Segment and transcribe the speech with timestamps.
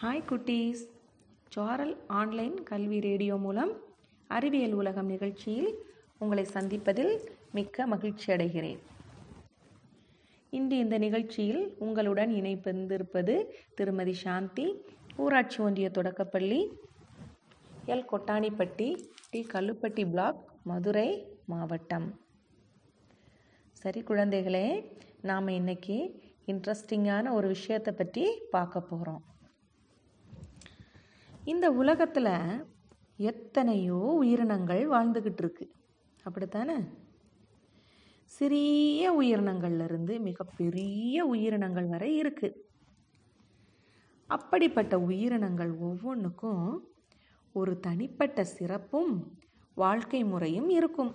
[0.00, 0.80] Hi குட்டீஸ்.
[1.54, 3.70] Sorrel online கல்வி radio மூலம்
[4.30, 5.70] அறிவியல் உலகம் நிகழ்ச்சியில்
[6.18, 7.12] உங்களை சந்திப்பதில்
[7.52, 8.80] மிக்க மகிழ்ச்சி அடைகிறேன்.
[10.50, 13.36] இன்று இந்த நிகழ்ச்சியில் உங்களுடன் இணைப்பிருந்திருப்பது
[13.74, 14.66] திருமதி சாந்தி
[15.16, 16.60] ஊராட்சி ஒன்றிய தொடக்கப்பள்ளி
[17.86, 18.04] L.
[18.12, 18.88] Kottanipatti
[19.30, 19.46] T.
[19.54, 21.08] Kallupatti block Madurai
[21.46, 22.08] மாவட்டம்.
[23.72, 24.66] சரி குழந்தைகளே
[25.22, 25.98] நாம் இன்னைக்கு
[26.46, 29.24] இன்ட்ரெஸ்டிங்கான ஒரு விஷயத்தை பற்றி பார்க்க போகிறோம்
[31.46, 32.64] இந்த உலகத்தில்
[33.16, 35.70] எத்தனையோ உயிரினங்கள் வாழ்ந்துக்கிட்டு இருக்கு
[36.24, 36.76] அப்படித்தானே?
[38.24, 42.48] சிறிய உயிரினங்கள்லேருந்து மிகப்பெரிய உயிரினங்கள் வரை இருக்கு.
[44.26, 46.88] அப்படிப்பட்ட உயிரினங்கள் ஒவ்வொன்றுக்கும்
[47.52, 49.38] ஒரு தனிப்பட்ட சிறப்பும்
[49.74, 51.14] வாழ்க்கை முறையும் இருக்கும்.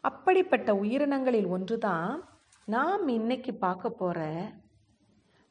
[0.00, 2.28] அப்படிப்பட்ட உயிரினங்களில் ஒன்றுதான்
[2.64, 4.20] நாம் இன்னைக்கு பார்க்க போகிற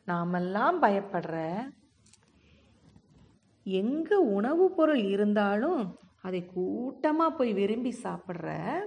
[0.06, 1.68] நாமெல்லாம் பயப்படுற
[3.66, 8.78] எங்கே உணவுப் பொருள் இருந்தாலும் அதை கூட்டமாக போய் விரும்பி சாப்பிட்ற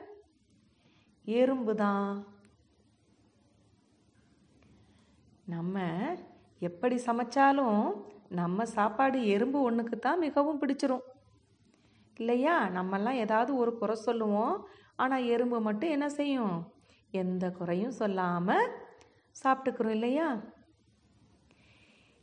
[1.25, 2.27] எறும்பு தான்
[5.45, 5.81] நம்ம
[6.59, 11.03] எப்படி சமைச்சாலும் நம்ம சாப்பாடு எறும்பு ஒன்றுக்கு தான் மிகவும் பிடிச்சிரும்.
[12.17, 12.69] இல்லையா?
[12.69, 14.67] நம்மெல்லாம் ஏதாவது ஒரு குறை சொல்லுவோம்.
[14.97, 16.73] ஆனால் எறும்பு மட்டும் என்ன செய்யும்?
[17.11, 18.71] எந்த குறையும் சொல்லாமல்
[19.45, 20.41] சாப்பிட்டுக்கிறோம் இல்லையா?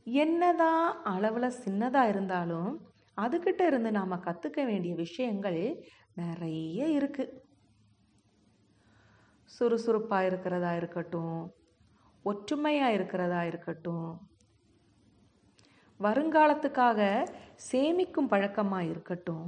[0.07, 2.71] என்னதான் அளவில் சின்னதாக இருந்தாலும்
[3.17, 5.61] அதுக்கிட்ட இருந்து நாம் கற்றுக்க வேண்டிய விஷயங்கள்
[6.13, 7.33] நிறைய இருக்குது
[9.51, 11.39] சுறுசுறுப்பாக இருக்கிறதா இருக்கட்டும்
[12.25, 14.07] ஒற்றுமையாக இருக்கிறதா இருக்கட்டும்
[15.99, 17.01] வருங்காலத்துக்காக
[17.71, 19.45] சேமிக்கும் பழக்கமாக இருக்கட்டும்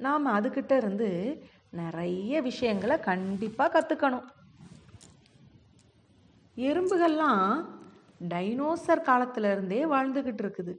[0.00, 1.10] நாம் அதுக்கிட்ட இருந்து
[1.72, 4.26] நிறைய விஷயங்களை கண்டிப்பாக கற்றுக்கணும்
[6.56, 7.50] எறும்புகள்லாம்
[8.20, 10.74] டைனோசர் காலத்திலிருந்தே வாழ்ந்துக்கிட்டு இருக்குது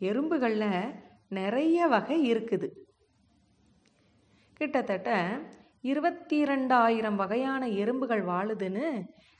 [0.00, 0.94] எறும்புகளில்
[1.28, 2.68] நிறைய வகை இருக்குது.
[4.58, 5.10] கிட்டத்தட்ட
[5.80, 8.86] இருபத்தி ரெண்டாயிரம் வகையான எறும்புகள் வாழுதுன்னு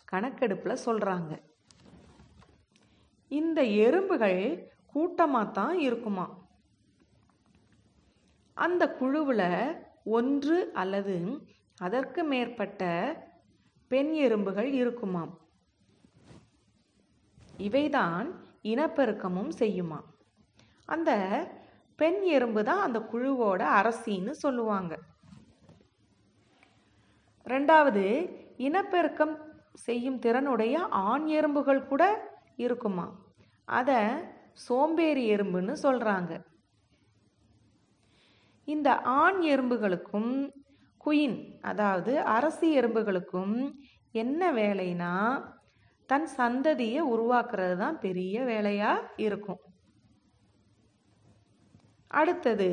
[0.04, 1.32] கணக்கெடுப்பில் சொல்கிறாங்க
[3.28, 6.26] இந்த எறும்புகள் கூட்டமாக தான் இருக்குமா?
[8.56, 9.48] அந்த குழுவில்
[10.04, 11.16] ஒன்று அல்லது
[11.78, 12.82] அதற்கு மேற்பட்ட
[13.88, 15.32] பெண் எறும்புகள் இருக்குமாம்.
[17.68, 18.28] இவைதான்
[18.72, 20.00] இனப்பெருக்கமும் செய்யுமா?
[20.88, 21.10] அந்த
[21.98, 24.92] பெண் எறும்பு தான் அந்த குழுவோட அரசின்னு சொல்லுவாங்க.
[27.46, 28.04] ரெண்டாவது
[28.66, 29.34] இனப்பெருக்கம்
[29.86, 30.74] செய்யும் திறனுடைய
[31.08, 32.02] ஆண் எறும்புகள் கூட
[32.56, 33.06] இருக்குமா?
[33.68, 34.00] அதை
[34.66, 36.32] சோம்பேறி எறும்புன்னு சொல்கிறாங்க
[38.68, 38.88] இந்த
[39.20, 40.32] ஆண் எறும்புகளுக்கும்
[41.00, 43.54] குயின் அதாவது அரசி எறும்புகளுக்கும்
[44.14, 45.12] என்ன வேலைனா
[46.06, 49.60] தன் சந்ததியை உருவாக்குறது தான் பெரிய வேலையாக இருக்கும்.
[52.06, 52.70] அடுத்தது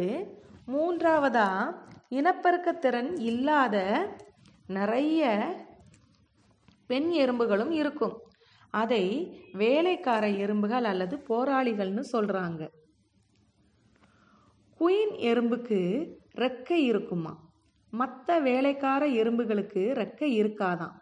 [0.68, 1.50] மூன்றாவதா
[2.10, 3.76] இனப்பெருக்கத்திறன் இல்லாத
[4.68, 5.22] நிறைய
[6.88, 8.18] பெண் எறும்புகளும் இருக்கும்.
[8.74, 9.04] அதை
[9.54, 12.62] வேலைக்கார எறும்புகள் அல்லது போராளிகள்னு சொல்கிறாங்க
[14.80, 15.80] குயின் எறும்புக்கு
[16.38, 17.34] ரெக்கை இருக்குமா?
[17.94, 20.96] மற்ற வேலைக்கார எறும்புகளுக்கு ரெக்கை இருக்காதான்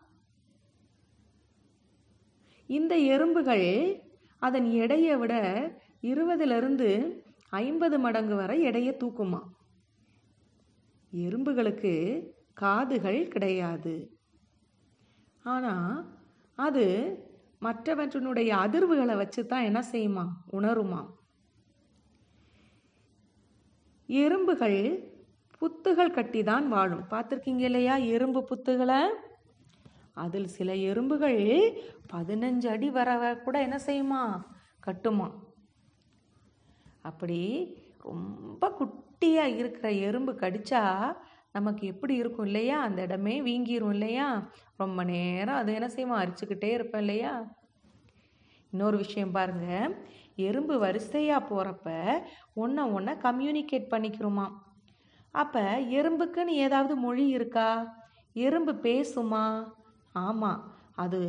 [2.67, 3.67] இந்த எறும்புகள்
[4.41, 5.33] அதன் எடையை விட
[6.03, 6.89] இருபதுலேருந்து
[7.49, 9.41] ஐம்பது மடங்கு வரை எடையை தூக்குமா?
[11.13, 11.93] எறும்புகளுக்கு
[12.53, 13.95] காதுகள் கிடையாது.
[15.43, 16.17] ஆனால்
[16.55, 16.85] அது
[17.61, 20.25] மற்றவற்றினுடைய அதிர்வுகளை வச்சு தான் என்ன செய்யுமா?
[20.51, 21.01] உணருமா?
[24.09, 24.79] எறும்புகள்
[25.61, 27.05] புத்துகள் கட்டி தான் வாழும்.
[27.11, 27.95] பார்த்துருக்கீங்க இல்லையா?
[27.95, 28.99] எறும்பு புத்துகளை?
[30.17, 31.39] அதில் சில எறும்புகள்
[32.13, 33.09] பதினஞ்சு அடி வர
[33.43, 34.23] கூட என்ன செய்யுமா?
[34.87, 35.27] கட்டுமா.
[37.01, 37.39] அப்படி
[38.03, 40.83] ரொம்ப குட்டியாக இருக்கிற எறும்பு கடிச்சா
[41.51, 42.77] நமக்கு எப்படி இருக்கும் இல்லையா?
[42.81, 44.27] அந்த இடமே வீங்கிரும் இல்லையா?
[44.77, 46.17] ரொம்ப நேரம் அது என்ன செய்யுமா?
[46.23, 47.33] அரிச்சுக்கிட்டே இருப்பேன் இல்லையா?
[48.71, 49.67] இன்னொரு விஷயம் பாருங்க.
[50.35, 51.87] எறும்பு வரிசையாக போகிறப்ப
[52.53, 54.47] ஒன்றை ஒன்றை கம்யூனிகேட் பண்ணிக்கிறோமா.
[55.35, 57.69] அப்போ எறும்புக்குன்னு ஏதாவது மொழி இருக்கா?
[58.33, 59.45] எறும்பு பேசுமா?
[60.25, 60.61] ஆமாம்
[61.03, 61.21] அது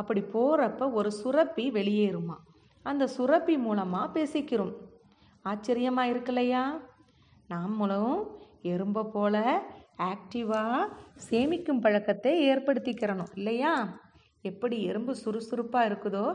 [0.00, 2.36] அப்படி போகிறப்ப ஒரு சுரப்பி வெளியேறுமா.
[2.84, 4.74] அந்த சுரப்பி மூலமாக பேசிக்கிறோம்.
[5.44, 6.62] ஆச்சரியமாக இருக்கலையா
[7.52, 8.16] நாமளும்
[8.72, 9.36] எறும்பை போல
[10.10, 10.88] ஆக்டிவாக
[11.28, 13.72] சேமிக்கும் பழக்கத்தை ஏற்படுத்திக்கிறணும் இல்லையா?
[14.42, 16.26] எப்படி எறும்பு சுறுசுறுப்பாக இருக்குதோ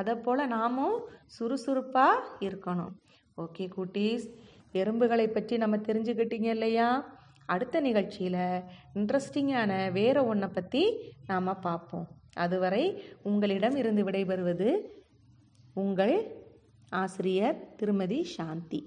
[0.00, 0.96] அதை போல் நாமும்
[1.36, 2.92] சுறுசுறுப்பாக இருக்கணும்.
[3.38, 4.26] ஓகே குட்டீஸ்.
[4.80, 6.88] எறும்புகளை பற்றி நம்ம தெரிஞ்சுக்கிட்டீங்க இல்லையா?
[7.52, 8.42] அடுத்த நிகழ்ச்சியில்
[8.94, 10.82] இன்ட்ரெஸ்டிங்கான வேறு ஒன்றை பற்றி
[11.26, 12.08] நாம் பார்ப்போம்.
[12.34, 12.84] அதுவரை
[13.22, 14.68] உங்களிடம் இருந்து விடைபெறுவது
[15.74, 16.16] உங்கள்
[17.02, 18.80] ஆசிரியர் திருமதி சாந்தி.